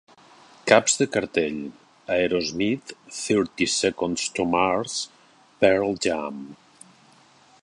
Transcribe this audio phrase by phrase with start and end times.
[0.69, 1.59] Caps de cartell:
[2.15, 4.99] Aerosmith, Thirty Seconds to Mars,
[5.61, 6.47] Pearl Jam.